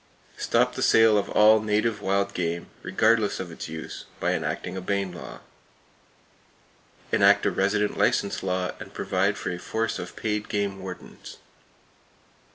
[0.39, 4.81] Stop the sale of all native wild game, regardless of its use, by enacting a
[4.81, 5.41] Bayne law.
[7.11, 11.37] Enact a resident license law, and provide for a force of paid game wardens.